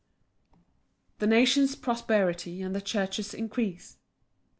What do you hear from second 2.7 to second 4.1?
the church's increase.